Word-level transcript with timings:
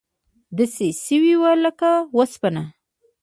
داسې 0.57 0.87
شوي 1.03 1.33
وې 1.41 1.53
لکه 1.65 1.91
وسپنه. 2.17 2.63